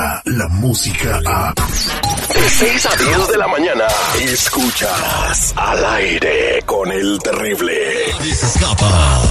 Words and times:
llega 0.00 0.22
la 0.24 0.48
música 0.48 1.20
a... 1.26 1.54
De 2.34 2.48
6 2.48 2.86
a 2.86 2.96
10 2.96 3.28
de 3.28 3.36
la 3.36 3.48
mañana, 3.48 3.84
escuchas 4.22 5.52
al 5.56 5.84
aire 5.96 6.62
con 6.64 6.90
el 6.90 7.18
terrible. 7.22 7.72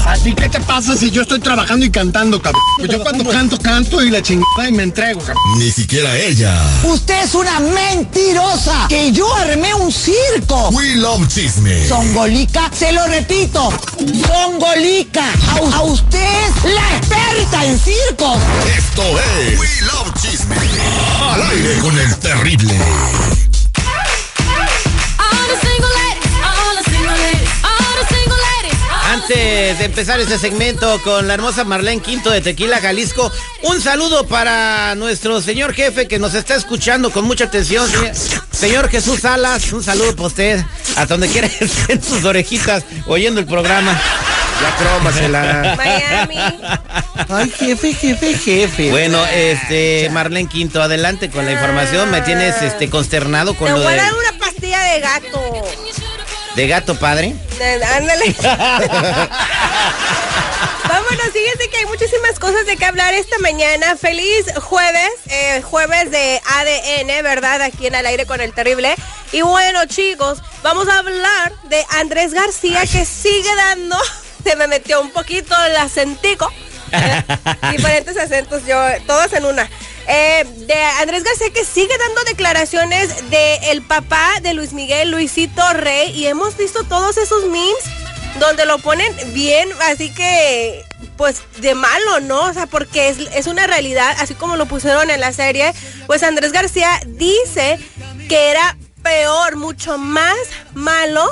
¿A 0.06 0.16
ti 0.18 0.34
qué 0.34 0.50
te 0.50 0.60
pasa 0.60 0.96
si 0.96 1.10
yo 1.10 1.24
estoy 1.24 1.40
trabajando 1.40 1.86
y 1.86 1.90
cantando, 1.90 2.42
cabrón? 2.42 2.62
Pues 2.78 2.90
yo 2.90 3.02
cuando 3.02 3.24
canto, 3.30 3.58
canto 3.58 4.04
y 4.04 4.12
la 4.12 4.22
chingada 4.22 4.68
y 4.68 4.74
me 4.74 4.84
entrego, 4.84 5.22
cabrón. 5.22 5.38
Ni 5.58 5.72
siquiera 5.72 6.16
ella. 6.18 6.62
Usted 6.84 7.24
es 7.24 7.34
una 7.34 7.60
mentirosa. 7.60 8.88
Que 8.90 9.12
yo 9.12 9.34
armé 9.36 9.74
un 9.74 9.92
circo. 9.92 10.70
We 10.70 10.96
love 10.96 11.28
chisme. 11.30 11.88
Songolica, 11.88 12.70
se 12.78 12.92
lo 12.92 13.08
repito. 13.08 13.72
Songolica. 14.28 15.26
A, 15.48 15.78
a 15.78 15.82
usted 15.84 16.20
es 16.20 16.74
la 16.74 16.98
experta 16.98 17.66
en 17.66 17.80
circos. 17.80 18.38
Esto 18.78 19.04
es 19.04 19.60
We 19.60 19.68
love 19.86 20.14
chisme. 20.22 20.59
Aire 21.52 21.80
con 21.80 21.98
el 21.98 22.16
terrible. 22.18 22.74
Antes 29.12 29.80
de 29.80 29.86
empezar 29.86 30.20
este 30.20 30.38
segmento 30.38 31.02
con 31.04 31.28
la 31.28 31.34
hermosa 31.34 31.64
Marlene 31.64 32.02
Quinto 32.02 32.30
de 32.30 32.42
Tequila, 32.42 32.80
Jalisco, 32.80 33.32
un 33.64 33.82
saludo 33.82 34.28
para 34.28 34.94
nuestro 34.96 35.42
señor 35.42 35.74
jefe 35.74 36.08
que 36.08 36.20
nos 36.20 36.36
está 36.36 36.56
escuchando 36.56 37.10
con 37.12 37.26
mucha 37.26 37.46
atención. 37.46 37.90
Señor, 37.90 38.16
señor 38.52 38.90
Jesús 38.90 39.22
Salas, 39.22 39.74
un 39.74 39.84
saludo 39.84 40.16
para 40.16 40.28
usted, 40.28 40.66
a 40.98 41.06
donde 41.08 41.28
quiera 41.30 41.48
estén 41.60 42.04
sus 42.04 42.24
orejitas 42.26 42.84
oyendo 43.08 43.40
el 43.40 43.48
programa. 43.48 44.00
Ya 44.62 44.76
crómasela. 44.78 45.76
Miami. 45.78 46.38
Ay, 47.30 47.50
jefe, 47.52 47.94
jefe, 47.94 48.34
jefe. 48.38 48.90
Bueno, 48.92 49.24
este, 49.28 50.10
Marlene 50.12 50.50
Quinto, 50.50 50.82
adelante 50.82 51.30
con 51.30 51.46
la 51.46 51.52
información. 51.52 52.10
Me 52.12 52.22
tienes 52.22 52.62
este 52.62 52.90
consternado 52.90 53.56
con 53.56 53.68
Te 53.68 53.74
lo 53.74 53.80
voy 53.80 53.88
a 53.88 53.92
de, 53.92 53.98
dar 53.98 54.14
una 54.14 54.38
pastilla 54.40 54.82
de 54.84 55.00
gato. 55.00 55.68
de 56.56 56.68
gato 56.68 56.96
padre. 57.00 57.36
Ándale. 57.98 58.36
Vámonos, 60.90 61.28
fíjense 61.32 61.70
que 61.70 61.78
hay 61.78 61.86
muchísimas 61.86 62.40
cosas 62.40 62.66
de 62.66 62.76
qué 62.76 62.86
hablar 62.86 63.14
esta 63.14 63.38
mañana. 63.40 63.96
Feliz 63.96 64.46
jueves, 64.62 65.10
eh, 65.28 65.62
jueves 65.62 66.10
de 66.10 66.42
ADN, 66.46 67.24
¿verdad? 67.24 67.62
Aquí 67.62 67.86
en 67.88 67.96
Al 67.96 68.06
Aire 68.08 68.26
con 68.26 68.42
el 68.42 68.54
Terrible. 68.54 68.96
Y 69.32 69.42
bueno, 69.42 69.86
chicos, 69.86 70.42
vamos 70.64 70.88
a 70.88 70.98
hablar 71.00 71.54
de 71.66 71.86
Andrés 72.00 72.34
García 72.34 72.82
que 72.92 73.06
sigue 73.06 73.54
dando, 73.56 73.96
se 74.44 74.56
me 74.56 74.68
metió 74.68 75.02
un 75.02 75.12
poquito 75.12 75.56
el 75.66 75.76
acentico. 75.78 76.52
diferentes 77.72 78.18
acentos, 78.18 78.66
yo, 78.66 78.78
todos 79.06 79.32
en 79.34 79.46
una. 79.46 79.70
Eh, 80.08 80.44
de 80.66 80.74
Andrés 81.00 81.24
García 81.24 81.52
que 81.54 81.64
sigue 81.64 81.96
dando 82.00 82.24
declaraciones 82.24 83.30
de 83.30 83.56
el 83.72 83.84
papá 83.84 84.40
de 84.42 84.56
Luis 84.56 84.74
Miguel, 84.74 85.12
Luisito 85.12 85.62
Rey, 85.74 86.10
y 86.12 86.26
hemos 86.26 86.58
visto 86.58 86.84
todos 86.84 87.18
esos 87.18 87.46
memes 87.46 87.76
donde 88.40 88.66
lo 88.66 88.80
ponen 88.80 89.14
bien, 89.34 89.70
así 89.82 90.12
que, 90.12 90.84
pues, 91.16 91.42
de 91.58 91.76
malo, 91.76 92.20
¿no? 92.22 92.42
O 92.46 92.54
sea, 92.54 92.66
porque 92.66 93.10
es, 93.10 93.20
es 93.36 93.46
una 93.48 93.68
realidad, 93.68 94.16
así 94.20 94.34
como 94.34 94.56
lo 94.56 94.66
pusieron 94.66 95.12
en 95.12 95.20
la 95.20 95.34
serie, 95.34 95.74
pues 96.08 96.24
Andrés 96.24 96.52
García 96.52 97.00
dice 97.06 97.80
que 98.28 98.50
era 98.50 98.78
peor, 99.04 99.56
mucho 99.58 99.98
más 99.98 100.38
malo 100.74 101.32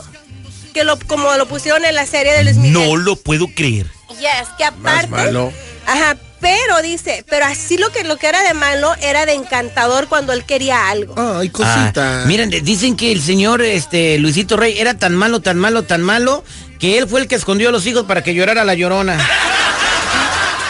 que 0.77 0.83
lo 0.83 0.99
como 0.99 1.33
lo 1.37 1.47
pusieron 1.47 1.83
en 1.85 1.95
la 1.95 2.05
serie 2.05 2.33
de 2.33 2.43
Luis 2.43 2.55
Miguel. 2.57 2.73
No 2.73 2.95
lo 2.97 3.15
puedo 3.15 3.47
creer. 3.47 3.87
Yes, 4.19 4.47
que 4.59 4.63
aparte. 4.63 5.07
malo. 5.07 5.51
Ajá, 5.87 6.15
pero 6.39 6.83
dice, 6.83 7.25
pero 7.27 7.45
así 7.45 7.79
lo 7.79 7.89
que 7.91 8.03
lo 8.03 8.17
que 8.17 8.27
era 8.27 8.43
de 8.43 8.53
malo 8.53 8.93
era 9.01 9.25
de 9.25 9.33
encantador 9.33 10.07
cuando 10.07 10.33
él 10.33 10.43
quería 10.45 10.89
algo. 10.89 11.15
Ay, 11.17 11.49
cosita. 11.49 12.21
Ah, 12.21 12.25
miren, 12.27 12.51
dicen 12.63 12.95
que 12.95 13.11
el 13.11 13.23
señor 13.23 13.63
este 13.63 14.19
Luisito 14.19 14.55
Rey 14.55 14.77
era 14.77 14.93
tan 14.93 15.15
malo, 15.15 15.39
tan 15.39 15.57
malo, 15.57 15.81
tan 15.81 16.03
malo, 16.03 16.43
que 16.77 16.99
él 16.99 17.07
fue 17.07 17.21
el 17.21 17.27
que 17.27 17.33
escondió 17.33 17.69
a 17.69 17.71
los 17.71 17.87
hijos 17.87 18.05
para 18.05 18.21
que 18.21 18.35
llorara 18.35 18.63
la 18.63 18.75
llorona. 18.75 19.17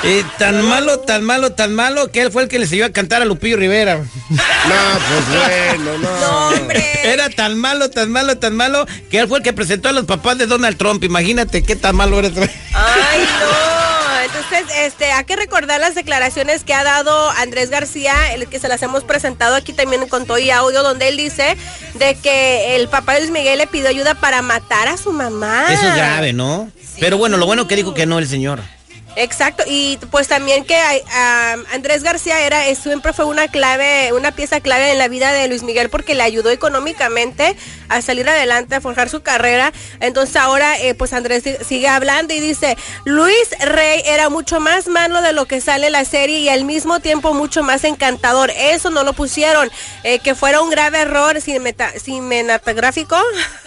Eh, 0.10 0.24
tan 0.38 0.64
malo, 0.66 1.00
tan 1.00 1.22
malo, 1.26 1.52
tan 1.52 1.76
malo, 1.76 2.10
que 2.14 2.22
él 2.22 2.32
fue 2.32 2.44
el 2.44 2.48
que 2.48 2.60
les 2.60 2.72
iba 2.72 2.86
a 2.86 2.94
cantar 2.94 3.22
a 3.22 3.26
Lupillo 3.26 3.58
Rivera. 3.58 3.98
No, 3.98 4.40
pues 5.10 5.26
bueno, 5.30 5.98
no. 5.98 6.20
No, 6.22 6.48
hombre. 6.48 6.82
Era 7.04 7.30
tan 7.30 7.58
malo, 7.58 7.90
tan 7.90 8.10
malo, 8.10 8.38
tan 8.38 8.56
malo, 8.56 8.86
que 9.12 9.20
él 9.20 9.28
fue 9.28 9.40
el 9.40 9.44
que 9.44 9.52
presentó 9.52 9.90
a 9.90 9.92
los 9.92 10.06
papás 10.06 10.38
de 10.38 10.48
Donald 10.48 10.78
Trump. 10.78 11.04
Imagínate 11.04 11.62
qué 11.62 11.76
tan 11.76 11.98
malo 11.98 12.20
eres. 12.20 12.32
Ay, 12.74 13.28
no. 13.42 14.24
Entonces, 14.24 14.78
este, 14.78 15.12
hay 15.12 15.26
que 15.26 15.36
recordar 15.36 15.82
las 15.82 15.94
declaraciones 15.94 16.64
que 16.64 16.74
ha 16.74 16.86
dado 16.86 17.30
Andrés 17.32 17.70
García, 17.70 18.34
el 18.34 18.48
que 18.48 18.60
se 18.60 18.70
las 18.70 18.82
hemos 18.84 19.04
presentado 19.04 19.56
aquí 19.56 19.74
también 19.74 20.08
con 20.08 20.26
todo 20.26 20.38
y 20.38 20.52
audio, 20.52 20.84
donde 20.84 21.10
él 21.10 21.18
dice 21.18 21.58
de 21.96 22.16
que 22.16 22.78
el 22.78 22.88
papá 22.88 23.16
de 23.16 23.20
Luis 23.22 23.32
Miguel 23.32 23.58
le 23.58 23.68
pidió 23.68 23.90
ayuda 23.90 24.14
para 24.16 24.42
matar 24.42 24.88
a 24.88 24.96
su 24.96 25.12
mamá. 25.12 25.66
Eso 25.70 25.86
es 25.86 25.96
grave, 25.96 26.32
¿no? 26.32 26.72
Pero 26.98 27.18
bueno, 27.18 27.36
lo 27.36 27.46
bueno 27.46 27.68
que 27.68 27.76
dijo 27.76 27.94
que 27.94 28.06
no 28.06 28.20
el 28.20 28.28
señor. 28.28 28.62
Exacto, 29.20 29.64
y 29.66 29.98
pues 30.12 30.28
también 30.28 30.64
que 30.64 30.78
Andrés 31.74 32.04
García 32.04 32.40
era 32.46 32.64
siempre 32.76 33.14
fue 33.14 33.26
una 33.26 33.48
clave, 33.48 34.14
una 34.14 34.32
pieza 34.32 34.60
clave 34.62 34.92
en 34.92 35.00
la 35.00 35.08
vida 35.08 35.34
de 35.34 35.48
Luis 35.48 35.64
Miguel 35.64 35.90
porque 35.90 36.14
le 36.14 36.22
ayudó 36.22 36.52
económicamente 36.52 37.58
a 37.90 38.02
salir 38.04 38.30
adelante, 38.30 38.76
a 38.76 38.82
forjar 38.82 39.10
su 39.10 39.24
carrera. 39.24 39.74
Entonces 40.02 40.36
ahora 40.36 40.78
eh, 40.80 40.94
pues 40.94 41.14
Andrés 41.14 41.42
si- 41.44 41.56
sigue 41.66 41.88
hablando 41.88 42.32
y 42.36 42.40
dice, 42.40 42.78
Luis 43.06 43.50
Rey 43.60 44.04
era 44.06 44.30
mucho 44.30 44.60
más 44.60 44.88
malo 44.88 45.20
de 45.24 45.34
lo 45.34 45.46
que 45.48 45.62
sale 45.62 45.90
la 45.90 46.06
serie 46.06 46.38
y 46.38 46.50
al 46.50 46.64
mismo 46.64 47.00
tiempo 47.00 47.34
mucho 47.34 47.64
más 47.64 47.86
encantador. 47.86 48.52
Eso 48.56 48.92
no 48.92 49.02
lo 49.04 49.14
pusieron, 49.14 49.72
eh, 50.04 50.20
que 50.20 50.36
fuera 50.36 50.62
un 50.62 50.70
grave 50.70 51.00
error 51.02 51.42
cinematográfico. 51.42 53.18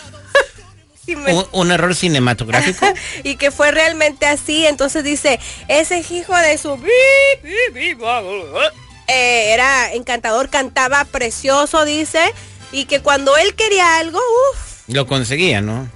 Un, 1.09 1.45
un 1.53 1.71
error 1.73 1.95
cinematográfico. 1.95 2.87
y 3.25 3.37
que 3.37 3.51
fue 3.51 3.71
realmente 3.73 4.27
así. 4.27 4.67
Entonces 4.67 5.03
dice, 5.05 5.41
ese 5.69 5.99
hijo 6.11 6.37
de 6.37 6.57
su... 6.59 6.79
Eh, 9.09 9.53
era 9.53 9.93
encantador, 9.93 10.51
cantaba 10.51 11.05
precioso, 11.05 11.85
dice, 11.85 12.21
y 12.71 12.85
que 12.85 13.01
cuando 13.01 13.37
él 13.37 13.55
quería 13.55 13.99
algo, 13.99 14.19
uff, 14.19 14.83
Lo 14.89 15.07
conseguía, 15.07 15.61
¿no? 15.61 15.89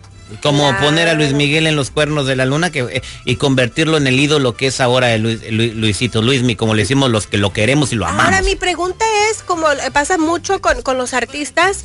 Como 0.42 0.68
Claro. 0.70 0.84
poner 0.86 1.08
a 1.08 1.14
Luis 1.14 1.32
Miguel 1.32 1.66
en 1.68 1.76
los 1.76 1.90
cuernos 1.90 2.26
de 2.26 2.34
la 2.34 2.44
luna 2.44 2.72
que, 2.72 2.80
eh, 2.80 3.02
y 3.24 3.36
convertirlo 3.36 3.98
en 3.98 4.06
el 4.08 4.18
ídolo 4.18 4.56
que 4.56 4.66
es 4.68 4.80
ahora 4.80 5.12
el 5.14 5.22
Luis- 5.22 5.42
Lu- 5.50 5.74
Luisito, 5.80 6.22
Luismi, 6.22 6.56
como 6.56 6.74
le 6.74 6.82
decimos 6.82 7.08
los 7.10 7.26
que 7.28 7.36
lo 7.36 7.52
queremos 7.52 7.92
y 7.92 7.96
lo 7.96 8.06
amamos. 8.06 8.24
Ahora 8.24 8.42
mi 8.42 8.56
pregunta 8.56 9.04
es, 9.30 9.42
como 9.42 9.66
pasa 9.92 10.18
mucho 10.18 10.60
con, 10.60 10.82
con 10.82 10.96
los 10.98 11.14
artistas, 11.14 11.84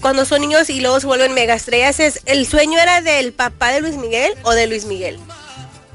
cuando 0.00 0.24
son 0.24 0.40
niños 0.40 0.70
y 0.70 0.80
luego 0.80 1.00
se 1.00 1.06
vuelven 1.06 1.34
mega 1.34 1.54
estrellas, 1.54 2.00
es, 2.00 2.20
¿el 2.26 2.46
sueño 2.46 2.78
era 2.78 3.02
del 3.02 3.32
papá 3.32 3.72
de 3.72 3.80
Luis 3.80 3.96
Miguel 3.96 4.32
o 4.42 4.52
de 4.52 4.66
Luis 4.66 4.84
Miguel? 4.84 5.18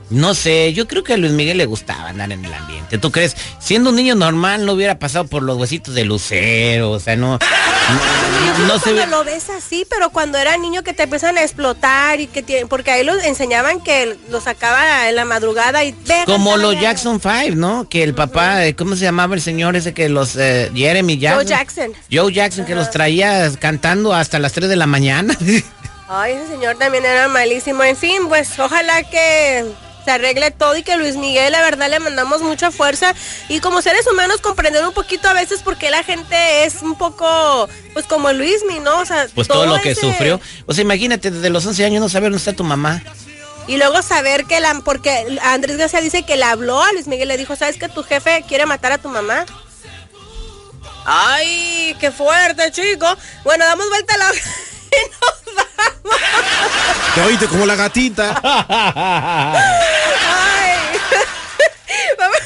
No 0.10 0.36
sé, 0.36 0.72
yo 0.74 0.88
creo 0.88 1.04
que 1.04 1.14
a 1.14 1.18
Luis 1.18 1.32
Miguel 1.32 1.58
le 1.58 1.66
gustaba 1.66 2.10
andar 2.10 2.32
en 2.32 2.46
el 2.46 2.54
ambiente. 2.54 2.98
¿Tú 2.98 3.12
crees? 3.12 3.36
Siendo 3.60 3.90
un 3.90 3.96
niño 3.96 4.14
normal 4.16 4.66
no 4.66 4.74
hubiera 4.74 5.00
pasado 5.00 5.26
por 5.26 5.42
los 5.42 5.58
huesitos 5.58 5.96
de 5.96 6.06
lucero, 6.06 6.92
o 6.92 7.00
sea, 7.00 7.16
no... 7.16 7.40
No, 7.86 8.68
no 8.68 8.80
se 8.80 8.94
ve... 8.94 9.06
lo 9.06 9.24
ves 9.24 9.50
así, 9.52 9.86
pero 9.88 10.10
cuando 10.10 10.40
era 10.40 10.58
niño 10.58 10.82
que 10.82 10.94
te 10.94 11.04
empiezan 11.04 11.38
a 11.38 11.44
explotar 11.44 12.20
y 12.20 12.26
que 12.26 12.42
tiene, 12.42 12.66
porque 12.66 12.90
ahí 12.90 13.04
los 13.04 13.24
enseñaban 13.24 13.80
que 13.80 14.18
lo 14.30 14.42
sacaba 14.42 15.08
en 15.08 15.16
la 15.16 15.24
madrugada 15.26 15.84
y 15.84 15.96
Como 16.26 16.58
los 16.58 16.80
Jackson 16.80 17.22
5, 17.22 17.56
¿no? 17.56 17.88
Que 17.88 18.02
el 18.02 18.16
papá, 18.16 18.66
eh, 18.66 18.76
¿cómo 18.76 18.96
se 18.96 19.04
llamaba 19.04 19.36
el 19.36 19.42
señor 19.42 19.76
ese 19.76 19.94
que 19.94 20.10
los... 20.10 20.36
eh, 20.36 20.72
Jeremy 20.74 21.20
Jackson? 21.20 21.46
Joe 21.46 21.50
Jackson. 21.58 21.94
Joe 22.12 22.34
Jackson, 22.34 22.66
que 22.66 22.74
los 22.76 22.90
traía 22.90 23.52
cantando 23.60 24.14
hasta 24.14 24.40
las 24.40 24.54
3 24.54 24.68
de 24.68 24.76
la 24.76 24.88
mañana. 24.88 25.38
Ay, 26.08 26.34
ese 26.34 26.48
señor 26.48 26.78
también 26.78 27.06
era 27.06 27.28
malísimo. 27.28 27.84
En 27.84 27.96
fin, 27.96 28.28
pues 28.30 28.58
ojalá 28.60 29.04
que 29.04 29.66
se 30.06 30.12
arregle 30.12 30.52
todo 30.52 30.78
y 30.78 30.84
que 30.84 30.96
Luis 30.98 31.16
Miguel, 31.16 31.52
la 31.52 31.62
verdad, 31.62 31.90
le 31.90 32.00
mandamos 32.00 32.42
mucha 32.42 32.72
fuerza. 32.72 33.14
Y 33.50 33.60
como 33.60 33.82
seres 33.82 34.08
humanos, 34.08 34.40
comprender 34.40 34.86
un 34.86 34.94
poquito 34.94 35.28
a 35.28 35.34
veces 35.34 35.62
porque 35.64 35.90
la 35.90 36.04
gente 36.04 36.64
es 36.64 36.82
un 36.82 36.98
poco, 36.98 37.68
pues 37.94 38.06
como 38.06 38.32
Luismi, 38.32 38.80
¿no? 38.80 39.00
O 39.00 39.06
sea, 39.06 39.28
Pues 39.34 39.48
todo 39.48 39.66
lo 39.66 39.82
que 39.82 39.96
sufrió. 39.96 40.40
O 40.68 40.74
sea, 40.74 40.84
imagínate, 40.84 41.32
desde 41.32 41.50
los 41.50 41.66
11 41.66 41.86
años 41.86 42.02
no 42.02 42.10
saber 42.10 42.30
dónde 42.30 42.38
está 42.38 42.54
tu 42.54 42.64
mamá. 42.64 43.02
Y 43.68 43.78
luego 43.78 44.02
saber 44.04 44.46
que 44.46 44.60
la, 44.60 44.80
porque 44.86 45.40
Andrés 45.42 45.78
García 45.78 46.00
dice 46.00 46.22
que 46.24 46.38
le 46.38 46.44
habló 46.44 46.84
a 46.84 46.92
Luis 46.94 47.08
Miguel, 47.08 47.28
le 47.28 47.38
dijo, 47.38 47.56
¿sabes 47.56 47.78
que 47.78 47.90
tu 47.90 48.04
jefe 48.04 48.46
quiere 48.48 48.68
matar 48.68 48.92
a 48.92 49.00
tu 49.00 49.10
mamá? 49.10 49.46
Ay, 51.06 51.96
qué 52.00 52.12
fuerte, 52.12 52.72
chico. 52.72 53.08
Bueno, 53.44 53.66
damos 53.66 53.90
vuelta 53.90 54.14
a 54.14 54.18
la... 54.18 54.30
y 54.34 55.10
nos 55.10 55.56
vamos. 55.56 56.20
Te 57.16 57.22
oíste 57.22 57.48
como 57.48 57.66
la 57.66 57.76
gatita. 57.76 58.40
Ay. 58.70 59.50
Vámonos 62.18 62.42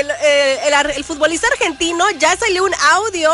eh, 0.00 0.58
el, 0.96 1.04
futbolista 1.04 1.46
argentino. 1.48 2.04
Ya 2.18 2.36
salió 2.36 2.64
un 2.64 2.74
audio 2.92 3.30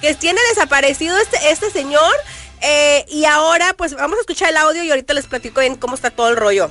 que 0.00 0.14
tiene 0.14 0.40
desaparecido 0.50 1.16
este, 1.18 1.38
este 1.50 1.70
señor. 1.70 2.12
eh, 2.60 3.04
y 3.08 3.24
ahora, 3.24 3.74
pues 3.76 3.94
vamos 3.94 4.18
a 4.18 4.20
escuchar 4.20 4.50
el 4.50 4.56
audio 4.56 4.82
y 4.82 4.90
ahorita 4.90 5.14
les 5.14 5.26
platico 5.26 5.60
en 5.60 5.76
cómo 5.76 5.94
está 5.94 6.10
todo 6.10 6.28
el 6.28 6.36
rollo. 6.36 6.70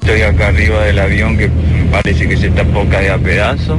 Estoy 0.00 0.22
acá 0.22 0.48
arriba 0.48 0.82
del 0.84 0.98
avión 0.98 1.36
que 1.36 1.50
parece 1.92 2.26
que 2.26 2.36
se 2.36 2.48
está 2.48 2.64
poca 2.64 3.00
de 3.00 3.10
a 3.10 3.18
pedazo. 3.18 3.78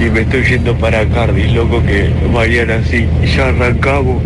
y 0.00 0.10
me 0.10 0.22
estoy 0.22 0.44
yendo 0.44 0.76
para 0.76 1.08
Cardi, 1.08 1.48
loco, 1.52 1.82
que 1.84 2.08
mañana 2.30 2.82
así 2.84 3.08
ya 3.34 3.48
arrancamos. 3.48 4.22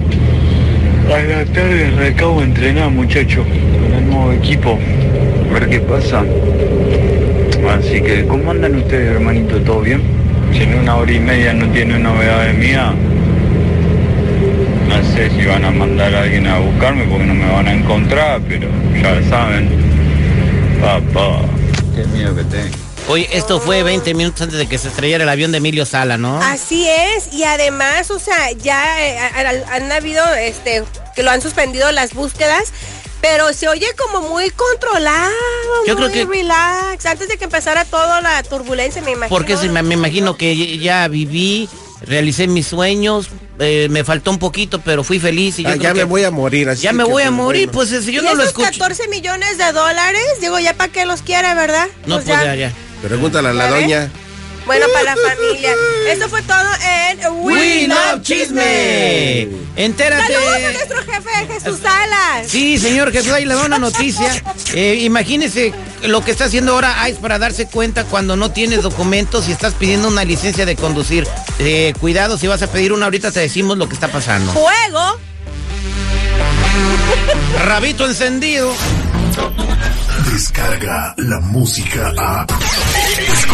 A 1.13 1.23
la 1.23 1.45
tarde 1.45 1.93
arrancamos 1.95 2.43
a 2.43 2.47
entrenar, 2.47 2.91
muchachos, 2.91 3.47
con 3.47 3.93
el 3.95 4.11
nuevo 4.11 4.33
equipo. 4.33 4.79
A 5.51 5.53
ver 5.53 5.69
qué 5.69 5.81
pasa. 5.81 6.25
Así 7.71 8.01
que, 8.01 8.27
¿cómo 8.27 8.51
andan 8.51 8.75
ustedes, 8.77 9.13
hermanito? 9.13 9.61
¿Todo 9.61 9.81
bien? 9.81 10.03
Si 10.53 10.63
en 10.63 10.75
una 10.79 10.97
hora 10.97 11.13
y 11.13 11.21
media 11.21 11.53
no 11.53 11.71
tiene 11.73 11.99
novedades 11.99 12.55
mía, 12.55 12.93
no 14.89 15.03
sé 15.15 15.31
si 15.31 15.45
van 15.47 15.65
a 15.65 15.71
mandar 15.71 16.15
a 16.15 16.23
alguien 16.23 16.47
a 16.47 16.59
buscarme 16.59 17.05
porque 17.05 17.25
no 17.27 17.35
me 17.35 17.51
van 17.51 17.69
a 17.69 17.73
encontrar, 17.75 18.41
pero 18.49 18.69
ya 19.03 19.29
saben. 19.29 19.69
Papá, 20.81 21.41
qué 21.95 22.05
miedo 22.07 22.35
que 22.35 22.45
tengo. 22.45 22.77
Oye, 23.09 23.29
esto 23.33 23.61
fue 23.61 23.83
20 23.85 24.15
minutos 24.15 24.43
antes 24.43 24.59
de 24.59 24.67
que 24.67 24.79
se 24.79 24.89
estrellara 24.89 25.23
el 25.25 25.31
avión 25.31 25.53
de 25.53 25.59
Emilio 25.59 25.87
Sala, 25.87 26.19
¿no? 26.19 26.41
Así 26.43 26.89
es, 26.89 27.33
y 27.33 27.45
además, 27.45 28.11
o 28.11 28.19
sea, 28.19 28.51
ya 28.53 29.07
eh, 29.07 29.17
ha- 29.19 29.75
han 29.77 29.93
habido, 29.93 30.25
este, 30.35 30.83
que 31.15 31.23
lo 31.23 31.31
han 31.31 31.41
suspendido 31.41 31.91
las 31.93 32.15
búsquedas, 32.15 32.73
pero 33.21 33.53
se 33.53 33.69
oye 33.69 33.87
como 33.97 34.29
muy 34.29 34.51
controlado, 34.51 35.33
Yo 35.87 35.97
muy 35.97 36.11
creo 36.11 36.27
que- 36.27 36.33
relax, 36.39 37.07
antes 37.07 37.29
de 37.29 37.37
que 37.37 37.45
empezara 37.45 37.85
toda 37.85 38.21
la 38.21 38.43
turbulencia, 38.43 39.03
me 39.03 39.13
imagino. 39.13 39.29
Porque 39.29 39.57
se- 39.57 39.69
me, 39.69 39.83
me 39.83 39.95
imagino 39.95 40.37
que 40.37 40.79
ya 40.79 41.09
viví, 41.09 41.69
realicé 42.03 42.47
mis 42.47 42.67
sueños, 42.67 43.29
eh, 43.59 43.89
me 43.91 44.05
faltó 44.05 44.31
un 44.31 44.39
poquito, 44.39 44.81
pero 44.83 45.03
fui 45.03 45.19
feliz. 45.19 45.59
Y 45.59 45.63
yo 45.63 45.71
Ah, 45.71 45.77
ya 45.77 45.95
me 45.95 46.01
que- 46.01 46.05
voy 46.05 46.25
a 46.25 46.31
morir. 46.31 46.69
Así 46.69 46.83
Ya 46.83 46.93
me 46.93 47.05
que, 47.05 47.11
voy 47.11 47.23
a 47.23 47.27
pues, 47.27 47.37
morir, 47.37 47.67
bueno. 47.71 47.91
pues 47.91 48.05
si 48.05 48.13
yo 48.13 48.21
y 48.21 48.25
no 48.25 48.35
lo 48.35 48.43
escucho. 48.45 48.67
14 48.71 49.09
millones 49.09 49.59
de 49.59 49.73
dólares, 49.73 50.23
digo, 50.41 50.59
ya 50.59 50.75
para 50.75 50.93
qué 50.93 51.07
los 51.07 51.23
quiere, 51.23 51.55
¿verdad? 51.55 51.89
No, 52.07 52.17
pues 52.17 52.27
ya, 52.27 52.55
ya. 52.55 52.73
Pregúntale 53.03 53.49
a 53.49 53.53
la 53.53 53.65
¿Ya 53.69 53.71
ves? 53.75 53.83
doña. 53.83 54.11
Bueno, 54.67 54.87
para 54.93 55.15
la 55.15 55.17
familia. 55.17 55.75
Esto 56.09 56.29
fue 56.29 56.43
todo 56.43 56.69
en 56.85 57.21
We 57.45 57.87
Love 57.87 58.23
Chisme. 58.23 59.49
Entérate. 59.77 60.33
Saludos 60.33 60.55
a 60.57 60.73
nuestro 60.73 61.03
jefe 61.03 61.53
Jesús 61.53 61.79
Salas. 61.81 62.49
Sí, 62.49 62.79
señor 62.79 63.13
Jesús, 63.13 63.33
ahí 63.33 63.45
le 63.45 63.55
da 63.55 63.65
una 63.65 63.79
noticia. 63.79 64.43
Eh, 64.75 65.01
imagínese 65.03 65.73
lo 66.03 66.25
que 66.25 66.33
está 66.33 66.47
haciendo 66.47 66.73
ahora 66.73 67.09
ICE 67.09 67.21
para 67.21 67.39
darse 67.39 67.67
cuenta 67.67 68.05
cuando 68.05 68.37
no 68.37 68.51
tienes 68.51 68.83
documentos 68.83 69.49
y 69.49 69.53
estás 69.53 69.75
pidiendo 69.75 70.09
una 70.09 70.25
licencia 70.25 70.67
de 70.67 70.75
conducir. 70.75 71.27
Eh, 71.61 71.95
cuidado, 72.01 72.37
si 72.37 72.49
vas 72.49 72.63
a 72.63 72.67
pedir 72.67 72.93
una 72.93 73.05
ahorita 73.07 73.31
te 73.31 73.41
decimos 73.41 73.79
lo 73.79 73.89
que 73.89 73.95
está 73.95 74.09
pasando. 74.09 74.53
Fuego. 74.53 75.19
Rabito 77.65 78.07
encendido. 78.07 78.73
Descarga 80.33 81.15
la 81.19 81.41
música 81.41 82.13
a. 82.19 82.47